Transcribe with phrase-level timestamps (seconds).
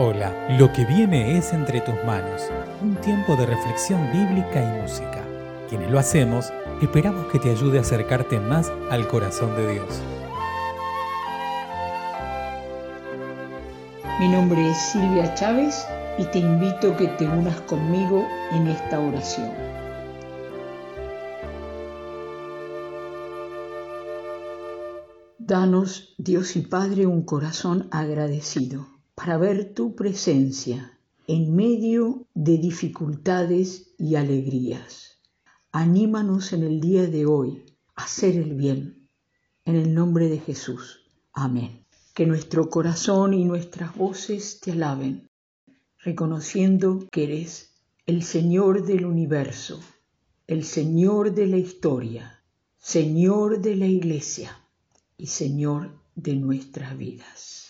[0.00, 2.42] Hola, lo que viene es entre tus manos,
[2.80, 5.24] un tiempo de reflexión bíblica y música.
[5.68, 10.00] Quienes lo hacemos, esperamos que te ayude a acercarte más al corazón de Dios.
[14.20, 15.84] Mi nombre es Silvia Chávez
[16.16, 19.50] y te invito a que te unas conmigo en esta oración.
[25.38, 30.96] Danos, Dios y Padre, un corazón agradecido para ver tu presencia
[31.26, 35.18] en medio de dificultades y alegrías.
[35.72, 37.64] Anímanos en el día de hoy
[37.96, 39.08] a hacer el bien.
[39.64, 41.00] En el nombre de Jesús.
[41.32, 41.84] Amén.
[42.14, 45.28] Que nuestro corazón y nuestras voces te alaben,
[45.98, 47.74] reconociendo que eres
[48.06, 49.80] el Señor del universo,
[50.46, 52.40] el Señor de la historia,
[52.78, 54.56] Señor de la iglesia
[55.16, 57.67] y Señor de nuestras vidas.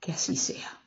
[0.00, 0.80] Que así sea.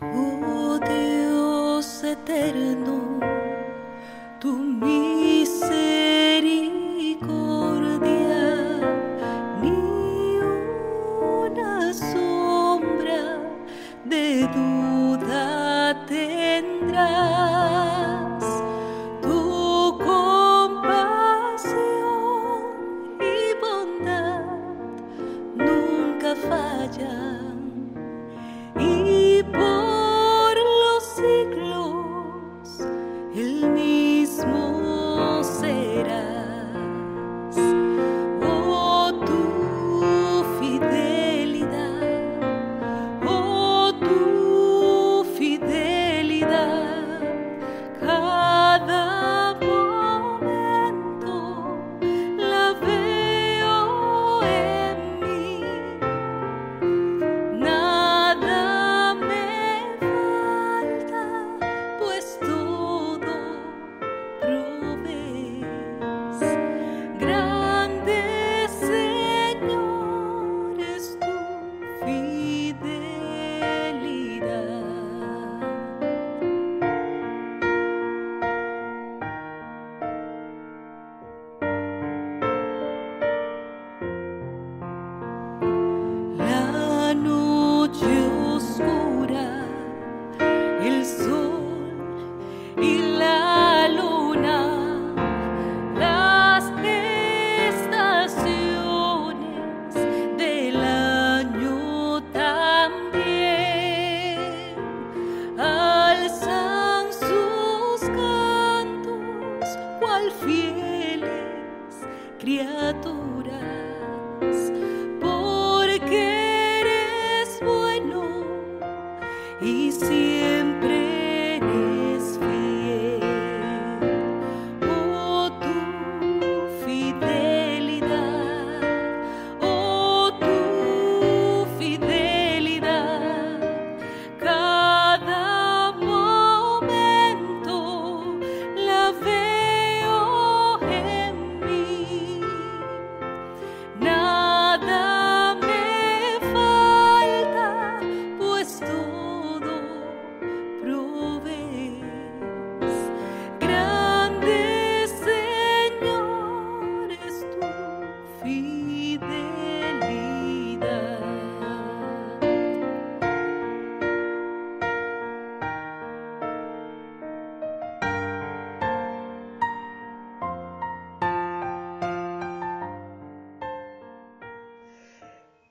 [0.00, 0.78] Oh
[2.04, 3.21] eterno,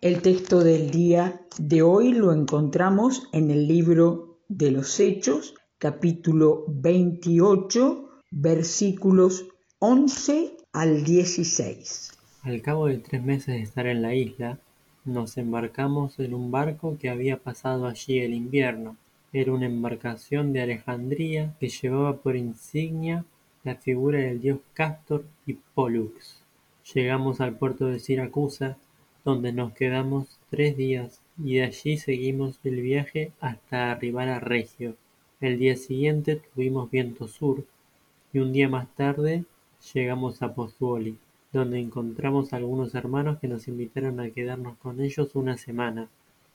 [0.01, 6.63] El texto del día de hoy lo encontramos en el libro de los Hechos, capítulo
[6.69, 9.45] 28, versículos
[9.77, 12.17] 11 al 16.
[12.41, 14.57] Al cabo de tres meses de estar en la isla,
[15.05, 18.97] nos embarcamos en un barco que había pasado allí el invierno.
[19.31, 23.23] Era una embarcación de Alejandría que llevaba por insignia
[23.63, 26.41] la figura del dios Castor y Pollux.
[26.91, 28.79] Llegamos al puerto de Siracusa,
[29.23, 34.95] donde nos quedamos tres días y de allí seguimos el viaje hasta arribar a Regio.
[35.39, 37.65] El día siguiente tuvimos viento sur
[38.33, 39.43] y un día más tarde
[39.93, 41.17] llegamos a Pozzuoli.
[41.51, 46.07] donde encontramos algunos hermanos que nos invitaron a quedarnos con ellos una semana,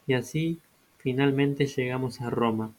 [0.07, 0.59] y así
[0.99, 2.73] finalmente llegamos a Roma.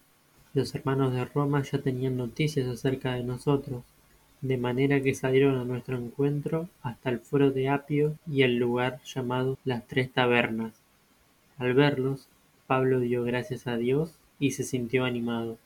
[0.54, 3.84] Los hermanos de Roma ya tenían noticias acerca de nosotros,
[4.42, 9.00] de manera que salieron a nuestro encuentro hasta el foro de Apio y el lugar
[9.04, 10.74] llamado las Tres Tabernas.
[11.58, 12.28] Al verlos,
[12.68, 15.58] Pablo dio gracias a Dios y se sintió animado.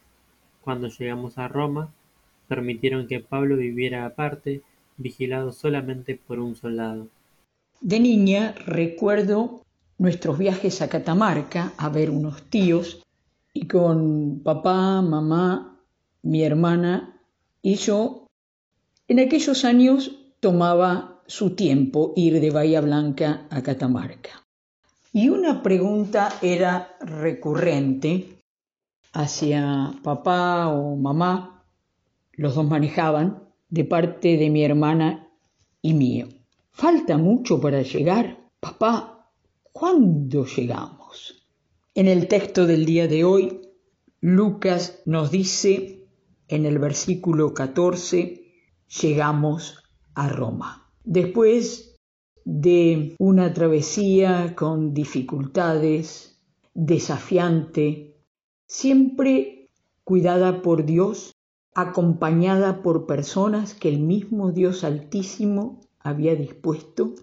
[0.61, 1.89] Cuando llegamos a Roma,
[2.47, 4.61] permitieron que Pablo viviera aparte,
[4.97, 7.07] vigilado solamente por un soldado.
[7.81, 9.63] De niña recuerdo
[9.97, 13.03] nuestros viajes a Catamarca a ver unos tíos
[13.53, 15.79] y con papá, mamá,
[16.23, 17.19] mi hermana
[17.61, 18.27] y yo,
[19.11, 24.47] en aquellos años tomaba su tiempo ir de Bahía Blanca a Catamarca.
[25.11, 28.37] Y una pregunta era recurrente
[29.11, 31.65] hacia papá o mamá,
[32.31, 35.27] los dos manejaban, de parte de mi hermana
[35.81, 36.29] y mío.
[36.71, 38.37] Falta mucho para llegar.
[38.61, 39.29] Papá,
[39.73, 41.49] ¿cuándo llegamos?
[41.95, 43.59] En el texto del día de hoy,
[44.21, 46.07] Lucas nos dice
[46.47, 48.40] en el versículo 14,
[48.99, 49.83] llegamos
[50.13, 50.89] a Roma.
[51.03, 51.95] Después
[52.43, 56.41] de una travesía con dificultades,
[56.73, 58.17] desafiante,
[58.67, 59.69] siempre
[60.03, 61.33] cuidada por Dios,
[61.73, 67.15] acompañada por personas que el mismo Dios Altísimo había dispuesto,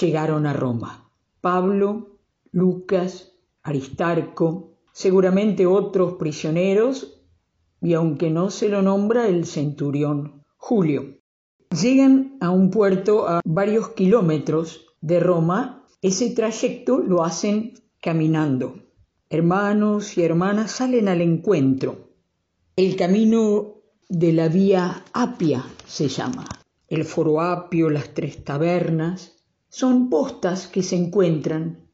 [0.00, 1.10] llegaron a Roma.
[1.40, 2.18] Pablo,
[2.52, 3.32] Lucas,
[3.62, 7.22] Aristarco, seguramente otros prisioneros,
[7.82, 11.18] y aunque no se lo nombra el centurión Julio.
[11.70, 18.78] Llegan a un puerto a varios kilómetros de Roma, ese trayecto lo hacen caminando.
[19.30, 22.10] Hermanos y hermanas salen al encuentro.
[22.76, 23.76] El camino
[24.08, 26.46] de la vía Apia se llama.
[26.88, 29.36] El foro Apio, las tres tabernas,
[29.68, 31.88] son postas que se encuentran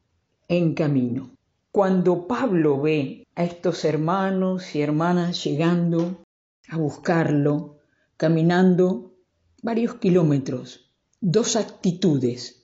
[0.49, 1.31] en camino.
[1.71, 6.25] Cuando Pablo ve a estos hermanos y hermanas llegando
[6.69, 7.76] a buscarlo,
[8.17, 9.15] caminando
[9.61, 10.91] varios kilómetros,
[11.21, 12.63] dos actitudes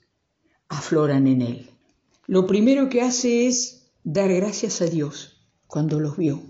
[0.68, 1.70] afloran en él.
[2.26, 6.42] Lo primero que hace es dar gracias a Dios cuando los vio.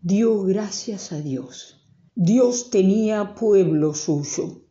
[0.00, 1.80] Dio gracias a Dios.
[2.14, 4.62] Dios tenía pueblo suyo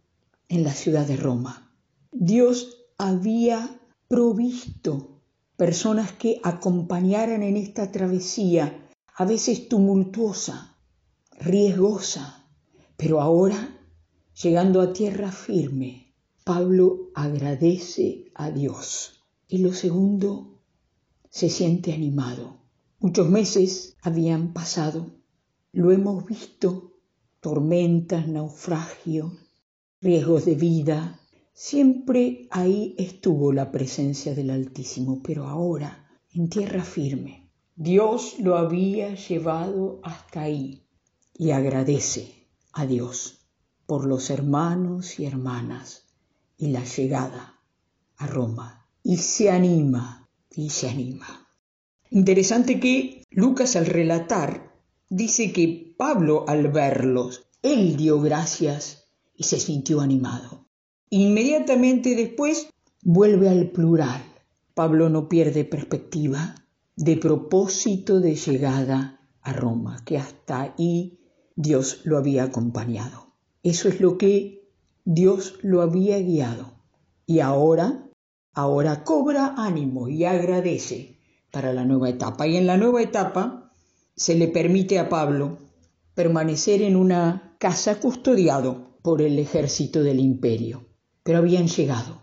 [0.47, 1.73] en la ciudad de Roma.
[2.11, 5.21] Dios había provisto
[5.57, 10.77] personas que acompañaran en esta travesía, a veces tumultuosa,
[11.39, 12.45] riesgosa,
[12.97, 13.80] pero ahora,
[14.33, 16.13] llegando a tierra firme,
[16.43, 19.23] Pablo agradece a Dios.
[19.47, 20.59] Y lo segundo,
[21.29, 22.57] se siente animado.
[22.99, 25.11] Muchos meses habían pasado,
[25.71, 26.93] lo hemos visto
[27.39, 29.33] tormentas, naufragios,
[29.99, 31.19] riesgos de vida.
[31.53, 37.49] Siempre ahí estuvo la presencia del Altísimo, pero ahora en tierra firme.
[37.75, 40.83] Dios lo había llevado hasta ahí
[41.33, 43.40] y agradece a Dios
[43.91, 46.05] por los hermanos y hermanas
[46.57, 47.59] y la llegada
[48.15, 48.87] a Roma.
[49.03, 51.49] Y se anima, y se anima.
[52.09, 54.79] Interesante que Lucas al relatar
[55.09, 60.69] dice que Pablo al verlos, él dio gracias y se sintió animado.
[61.09, 62.69] Inmediatamente después
[63.03, 64.23] vuelve al plural.
[64.73, 66.55] Pablo no pierde perspectiva
[66.95, 71.19] de propósito de llegada a Roma, que hasta ahí
[71.57, 73.30] Dios lo había acompañado.
[73.63, 74.69] Eso es lo que
[75.05, 76.73] Dios lo había guiado.
[77.25, 78.09] Y ahora,
[78.53, 81.19] ahora cobra ánimo y agradece
[81.51, 82.47] para la nueva etapa.
[82.47, 83.73] Y en la nueva etapa
[84.15, 85.59] se le permite a Pablo
[86.13, 90.85] permanecer en una casa custodiado por el ejército del imperio.
[91.23, 92.21] Pero habían llegado,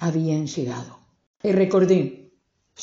[0.00, 0.98] habían llegado.
[1.42, 2.32] Y recordé,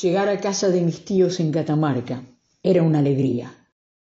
[0.02, 2.24] llegar a casa de mis tíos en Catamarca
[2.62, 3.65] era una alegría.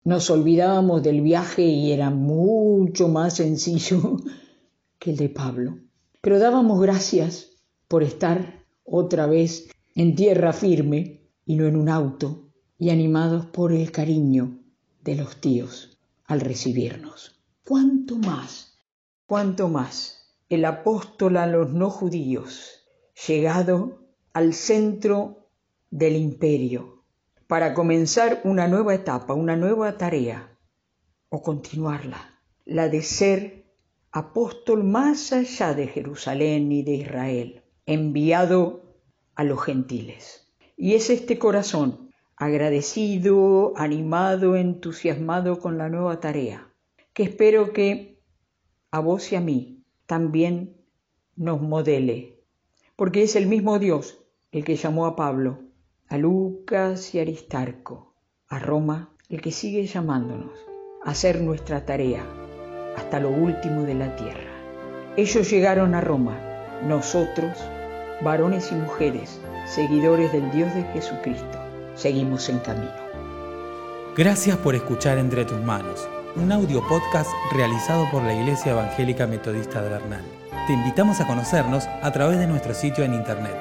[0.06, 4.18] Nos olvidábamos del viaje y era mucho más sencillo
[5.00, 5.80] que el de Pablo.
[6.22, 7.50] Pero dábamos gracias
[7.88, 13.74] por estar otra vez en tierra firme y no en un auto y animados por
[13.74, 14.60] el cariño
[15.04, 17.42] de los tíos al recibirnos.
[17.64, 18.78] ¿Cuánto más,
[19.26, 22.86] cuánto más el apóstol a los no judíos,
[23.28, 25.50] llegado al centro
[25.90, 26.95] del imperio,
[27.48, 30.58] para comenzar una nueva etapa, una nueva tarea,
[31.30, 33.66] o continuarla, la de ser
[34.12, 38.96] apóstol más allá de Jerusalén y de Israel, enviado
[39.36, 40.48] a los gentiles.
[40.78, 46.74] Y es este corazón agradecido, animado, entusiasmado con la nueva tarea,
[47.14, 48.22] que espero que
[48.92, 50.78] a vos y a mí también
[51.36, 52.36] nos modele
[52.96, 54.20] porque es el mismo Dios
[54.52, 55.60] el que llamó a Pablo,
[56.08, 58.14] a Lucas y Aristarco,
[58.48, 60.52] a Roma, el que sigue llamándonos
[61.04, 62.24] a hacer nuestra tarea
[62.96, 64.52] hasta lo último de la tierra.
[65.18, 66.38] Ellos llegaron a Roma,
[66.88, 67.58] nosotros,
[68.24, 71.60] varones y mujeres, seguidores del Dios de Jesucristo,
[71.96, 72.94] seguimos en camino.
[74.16, 79.82] Gracias por escuchar Entre tus manos, un audio podcast realizado por la Iglesia Evangélica Metodista
[79.82, 80.24] de Bernal.
[80.68, 83.56] Te invitamos a conocernos a través de nuestro sitio en internet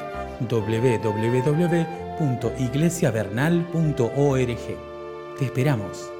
[2.18, 4.78] www.iglesiavernal.org.
[5.38, 6.13] Te esperamos.